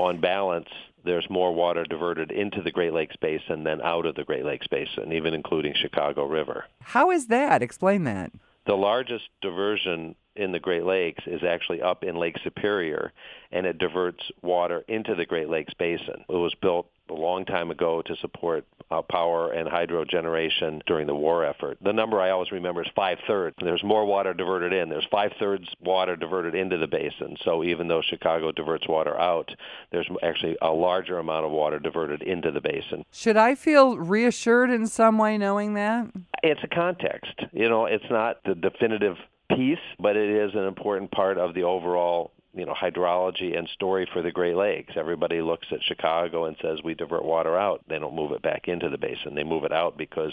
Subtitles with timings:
[0.00, 0.68] on balance,
[1.04, 4.66] there's more water diverted into the Great Lakes Basin than out of the Great Lakes
[4.66, 6.64] Basin, even including Chicago River.
[6.80, 7.62] How is that?
[7.62, 8.32] Explain that.
[8.66, 13.12] The largest diversion in the Great Lakes is actually up in Lake Superior,
[13.50, 16.24] and it diverts water into the Great Lakes Basin.
[16.28, 21.06] It was built a long time ago to support uh, power and hydro generation during
[21.06, 21.78] the war effort.
[21.82, 23.56] The number I always remember is five thirds.
[23.62, 24.88] There's more water diverted in.
[24.88, 27.36] There's five thirds water diverted into the basin.
[27.44, 29.50] So even though Chicago diverts water out,
[29.92, 33.04] there's actually a larger amount of water diverted into the basin.
[33.12, 36.10] Should I feel reassured in some way knowing that?
[36.42, 37.34] It's a context.
[37.52, 39.16] You know, it's not the definitive
[39.50, 44.08] piece, but it is an important part of the overall you know hydrology and story
[44.12, 44.94] for the Great Lakes.
[44.96, 47.82] Everybody looks at Chicago and says we divert water out.
[47.88, 49.34] They don't move it back into the basin.
[49.34, 50.32] They move it out because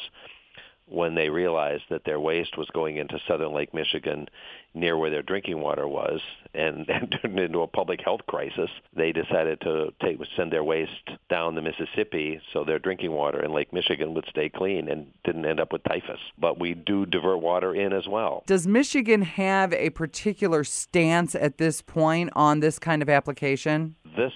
[0.88, 4.28] when they realized that their waste was going into southern Lake Michigan
[4.74, 6.22] near where their drinking water was
[6.54, 10.92] and, and turned into a public health crisis, they decided to take send their waste
[11.30, 15.46] down the Mississippi so their drinking water in Lake Michigan would stay clean and didn't
[15.46, 16.20] end up with typhus.
[16.38, 18.44] But we do divert water in as well.
[18.48, 23.96] Does Michigan have a particular stance at this point on this kind of application?
[24.16, 24.34] This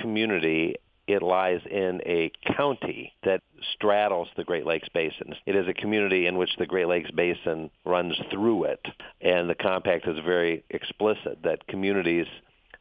[0.00, 0.76] community
[1.12, 3.42] it lies in a county that
[3.74, 5.34] straddles the Great Lakes Basin.
[5.46, 8.86] It is a community in which the Great Lakes Basin runs through it,
[9.20, 12.26] and the compact is very explicit that communities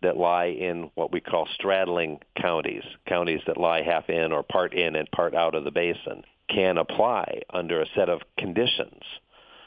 [0.01, 4.73] that lie in what we call straddling counties, counties that lie half in or part
[4.73, 9.03] in and part out of the basin, can apply under a set of conditions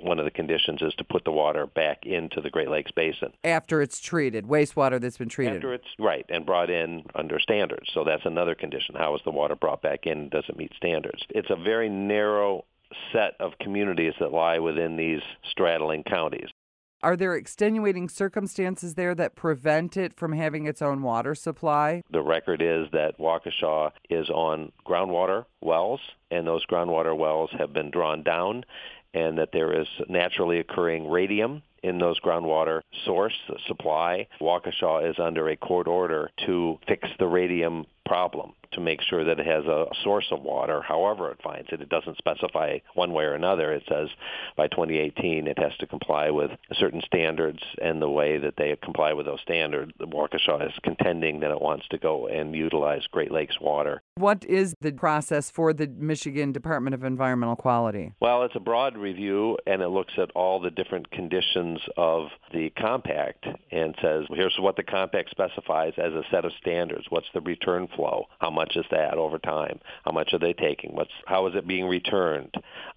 [0.00, 3.32] one of the conditions is to put the water back into the Great Lakes Basin.
[3.42, 5.56] After it's treated, wastewater that's been treated.
[5.56, 7.90] After it's, right, and brought in under standards.
[7.92, 8.94] So that's another condition.
[8.96, 10.28] How is the water brought back in?
[10.28, 11.22] Does it meet standards?
[11.30, 12.64] It's a very narrow
[13.12, 16.48] set of communities that lie within these straddling counties.
[17.04, 22.02] Are there extenuating circumstances there that prevent it from having its own water supply?
[22.10, 27.90] The record is that Waukesha is on groundwater wells, and those groundwater wells have been
[27.90, 28.64] drawn down
[29.12, 33.34] and that there is naturally occurring radium in those groundwater source
[33.66, 34.26] supply.
[34.40, 39.38] Waukesha is under a court order to fix the radium problem to make sure that
[39.38, 41.80] it has a source of water, however it finds it.
[41.80, 43.72] It doesn't specify one way or another.
[43.72, 44.08] It says
[44.56, 49.12] by 2018 it has to comply with certain standards, and the way that they comply
[49.12, 53.60] with those standards, Waukesha is contending that it wants to go and utilize Great Lakes
[53.60, 54.02] water.
[54.16, 58.12] What is the process for the Michigan Department of Environmental Quality?
[58.20, 62.70] Well, it's a broad review, and it looks at all the different conditions of the
[62.78, 67.06] compact and says, here's what the compact specifies as a set of standards.
[67.08, 68.26] What's the return flow?
[68.38, 69.80] How much is that over time?
[70.04, 70.94] How much are they taking?
[70.94, 72.54] What's how is it being returned?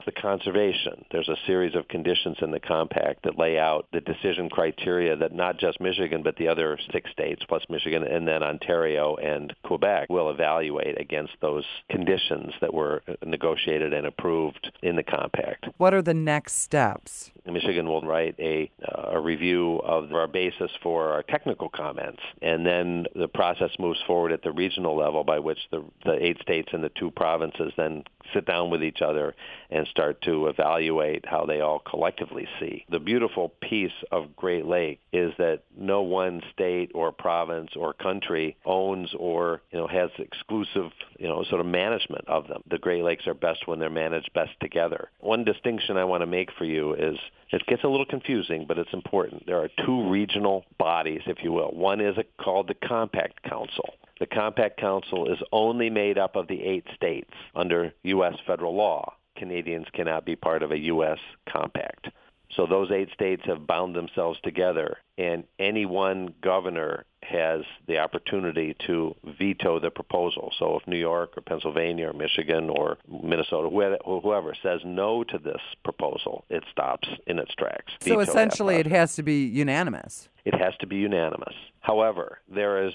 [0.07, 1.03] The conservation.
[1.11, 5.33] There's a series of conditions in the compact that lay out the decision criteria that
[5.33, 10.07] not just Michigan but the other six states plus Michigan and then Ontario and Quebec
[10.09, 15.65] will evaluate against those conditions that were negotiated and approved in the compact.
[15.75, 17.31] What are the next steps?
[17.51, 22.65] Michigan will write a, uh, a review of our basis for our technical comments, and
[22.65, 26.69] then the process moves forward at the regional level by which the, the eight states
[26.73, 28.03] and the two provinces then
[28.33, 29.35] sit down with each other
[29.69, 32.85] and start to evaluate how they all collectively see.
[32.89, 38.57] The beautiful piece of Great Lake is that no one state or province or country
[38.65, 42.63] owns or you know has exclusive you know sort of management of them.
[42.69, 45.09] The Great Lakes are best when they're managed best together.
[45.19, 47.17] One distinction I want to make for you is
[47.51, 49.45] it gets a little confusing, but it's important.
[49.45, 51.71] There are two regional bodies, if you will.
[51.71, 53.93] One is a, called the Compact Council.
[54.19, 58.35] The Compact Council is only made up of the eight states under U.S.
[58.45, 59.13] federal law.
[59.37, 61.19] Canadians cannot be part of a U.S.
[61.47, 62.07] compact.
[62.55, 68.75] So those eight states have bound themselves together, and any one governor has the opportunity
[68.87, 70.51] to veto the proposal.
[70.57, 73.69] So if New York or Pennsylvania or Michigan or Minnesota,
[74.05, 77.93] whoever says no to this proposal, it stops in its tracks.
[77.99, 80.29] So essentially, it has to be unanimous.
[80.45, 81.55] It has to be unanimous.
[81.81, 82.93] However, there is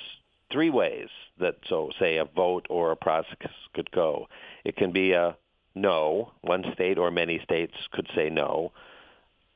[0.50, 4.28] three ways that, so say, a vote or a process could go.
[4.64, 5.36] It can be a
[5.74, 6.32] no.
[6.40, 8.72] One state or many states could say no.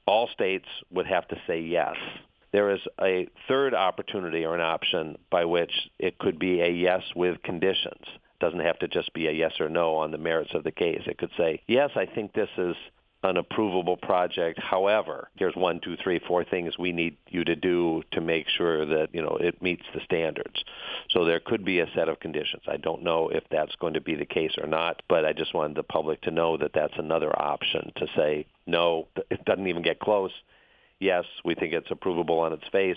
[0.07, 1.97] All states would have to say yes.
[2.57, 7.03] There is a third opportunity or an option by which it could be a yes
[7.15, 8.01] with conditions.
[8.03, 10.73] It doesn't have to just be a yes or no on the merits of the
[10.73, 11.03] case.
[11.05, 12.75] It could say, yes, I think this is
[13.25, 14.59] an approvable project.
[14.59, 18.87] However, here's one, two, three, four things we need you to do to make sure
[18.87, 20.65] that you know it meets the standards.
[21.11, 22.63] So there could be a set of conditions.
[22.67, 25.53] I don't know if that's going to be the case or not, but I just
[25.53, 29.83] wanted the public to know that that's another option to say no, it doesn't even
[29.83, 30.33] get close.
[31.01, 32.97] Yes, we think it's approvable on its face,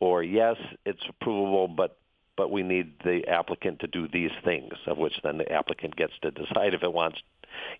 [0.00, 1.98] or yes, it's approvable, but
[2.36, 6.12] but we need the applicant to do these things, of which then the applicant gets
[6.22, 7.20] to decide if it wants,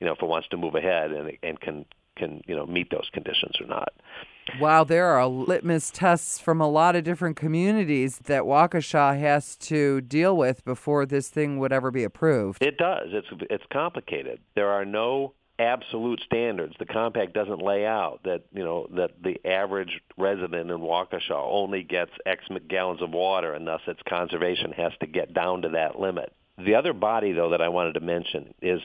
[0.01, 1.85] you know, if it wants to move ahead and and can
[2.17, 3.93] can you know meet those conditions or not.
[4.61, 10.01] Wow, there are litmus tests from a lot of different communities that Waukesha has to
[10.03, 12.63] deal with before this thing would ever be approved.
[12.63, 13.09] It does.
[13.13, 14.41] It's it's complicated.
[14.55, 16.75] There are no absolute standards.
[16.79, 21.83] The compact doesn't lay out that you know that the average resident in Waukesha only
[21.83, 25.99] gets X gallons of water, and thus its conservation has to get down to that
[25.99, 26.33] limit.
[26.59, 28.81] The other body, though, that I wanted to mention is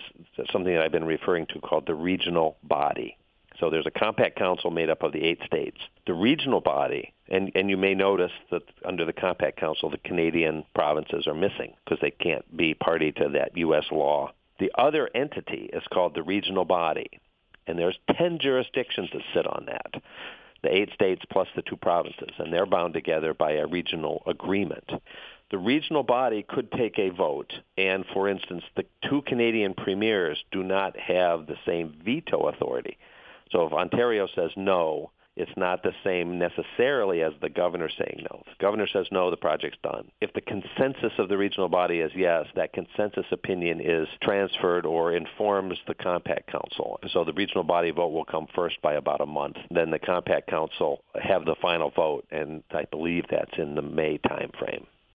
[0.51, 3.17] something that I've been referring to called the regional body.
[3.59, 5.77] So there's a compact council made up of the eight states.
[6.07, 10.63] The regional body, and, and you may notice that under the compact council, the Canadian
[10.73, 13.85] provinces are missing because they can't be party to that U.S.
[13.91, 17.09] law the other entity is called the regional body,
[17.67, 20.01] and there's 10 jurisdictions that sit on that,
[20.61, 24.89] the eight states plus the two provinces, and they're bound together by a regional agreement.
[25.51, 30.63] The regional body could take a vote, and for instance, the two Canadian premiers do
[30.63, 32.97] not have the same veto authority.
[33.51, 38.43] So if Ontario says no, it's not the same necessarily as the governor saying no.
[38.45, 40.11] If the governor says no, the project's done.
[40.21, 45.15] If the consensus of the regional body is yes, that consensus opinion is transferred or
[45.15, 46.99] informs the compact council.
[47.11, 49.57] So the regional body vote will come first by about a month.
[49.71, 54.17] Then the compact council have the final vote, and I believe that's in the May
[54.19, 54.85] timeframe.